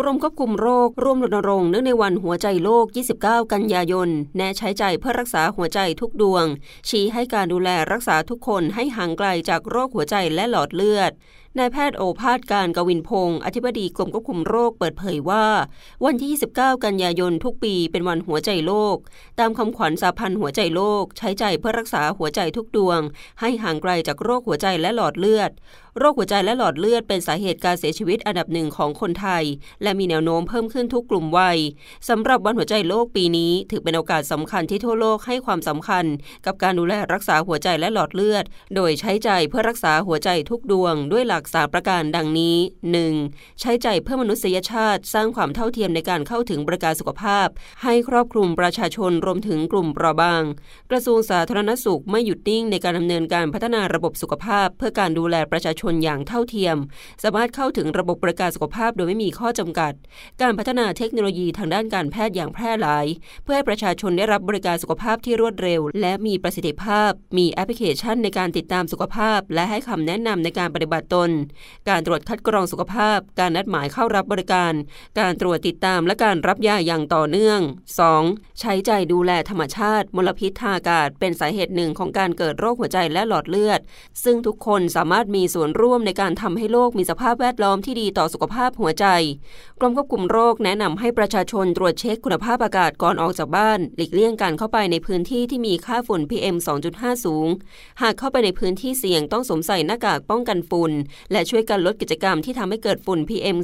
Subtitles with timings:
[0.00, 2.86] กรมควบคุมโรคร่วมรณรงค์เนื่องในวันหัวใจโลก
[3.18, 6.46] 29 กันยายน แนะใช้ใจเพื่อรักษาหัวใจทุกดวง
[6.88, 11.12] ชี้ให้การดูแลรักษาทุกคนให้ห่างไกลจากโรคหัวใจและหลอดเลือด
[11.58, 15.46] นายแพทย์โอภาสการกวินพงศ์อธิบดีกรมควบคุมโรคเปิดเผยว่า
[16.04, 18.96] วันที่ 29 กันยายนทุกปีเป็นวันหัวใจโลก
[19.40, 23.00] ตามคำขวัญสาพันธ์หัวใจโลก ใช้ใจเพื่อรักษาหัวใจทุกดวง
[23.40, 25.50] ให้ห่างไกลจากโรคหัวใจและหลอดเลือด
[25.98, 29.44] โรคหัวใจและหลอดเลือดเป็นสาเหตุการเสียชีวิตอันดับหนึ่งของคนไทย
[29.82, 31.58] และมีแนวโน้มเพิ่มขึ้นทุกกลุ่มวัย
[32.08, 36.04] สำหรับวันหัวใจโลกปีนี้ถือเป็นโอกาสสำคัญที่ทั่วโลกให้ความสำคัญ
[36.46, 42.56] กับการดูแลรักษาหัวใจและหลอดเลือด โดยใช้ใจเพื่อรักษาหัวใจทุกดวง ด้วยหลักสามประการดังนี้
[43.08, 43.60] 1.
[43.60, 47.48] ใช้ใจเพื่อมนุษยชาติ สร้างความเท่าเทียมในการเข้าถึงบริการสุขภาพ
[47.82, 50.42] ให้ครอบคลุมประชาชนรวมถึงกลุ่มเปราะบาง
[50.90, 56.76] กระทรวงสาธารณสุขไม่หยุดนิ่งในการดำเนินการพัฒนาระบบสุขภาพ เพื่อการดูแลประชาชชนอย่างเท่าเทียม
[57.22, 59.92] สามารถเข้าถึงระบบบริการสุขภาพโดยไม่มีข้อจำกัด
[60.42, 63.06] การพัฒนาเทคโนโลยีทางด้านการแพทย์อย่างแพร่หลาย
[63.44, 71.30] เพื่อให้ประชาชนได้รับบริการสุขภาพที่รวดเร็ว และมีประสิทธิภาพ มีแอปพลิเคชันในการติดตามสุขภาพ และให้คำแนะนำในการปฏิบัติตน
[71.88, 74.72] การตรวจคัดกรองสุขภาพ การนัดหมายเข้ารับบริการ
[75.20, 77.60] การตรวจติดตามและการรับยาอย่างต่อเนื่อง
[78.10, 78.60] 2.
[78.60, 83.80] ใช้ใจดูแลธรรมชาติ มลพิษทางอากาศ เป็นสาเหตุหนึ่งของการเกิดโรคหัวใจและหลอดเลือด
[84.24, 89.06] ซึ่งทุกคนสามารถมีส่วนร่วมในการทำให้โลกมีสภาพแวดล้อมที่ดีต่อสุขภาพหัวใจ
[89.78, 96.56] กรมควบคุมโรคแนะนำให้ประชาชนตรวจเช็คคุณภาพอากาศก่อนออกจากบ้าน หลีกเลี่ยงการเข้าไปในพื้นที่ที่มีค่าฝุ่น PM
[96.90, 97.48] 2.5 สูง
[98.02, 100.92] หากเข้าไปในพื้นที่เสี่ยงต้องสวมใส่หน้ากากป้องกันฝุ่น
[101.32, 103.56] และช่วยกันลดกิจกรรมที่ทำให้เกิดฝุ่น PM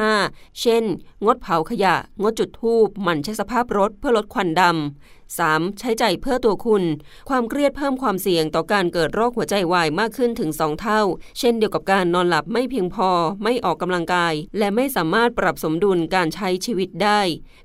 [0.00, 0.84] 2.5 เช่น
[1.24, 5.78] งดเผาขยะ งดจุดธูปหมั่นเช็คสภาพรถเพื่อลดควันดำ 3.
[5.78, 6.84] ใช้ใจเพื่อตัวคุณ
[7.28, 11.02] ความเครียดเพิ่มความเสี่ยงต่อการเกิดโรคหัวใจวายมากขึ้นถึง 2 เท่า
[11.38, 13.10] เช่นเดียวกับการนอนหลับไม่เพียงพอ
[13.42, 17.20] ไม่ออกกำลังกาย และไม่สามารถปรับสมดุลการใช้ชีวิตได้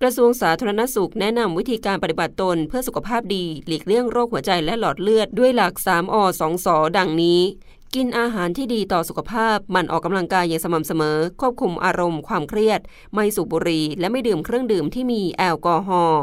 [0.00, 7.42] กระทรวงสาธารณสุขแนะนำวิธีการปฏิบัติตนเพื่อสุขภาพดี หลีกเลี่ยงโรคหัวใจและหลอดเลือดด้วยหลัก 3อ2สอดังนี้
[7.94, 12.80] กินอาหารที่ดีต่อสุขภาพ มันออกกำลังกายอย่างสม่ำเสมอ ควบคุมอารมณ์ความเครียด
[13.14, 16.22] ไม่สูบบุหรี่ และไม่ดื่มเครื่องดื่มที่มีแอลกอฮอล์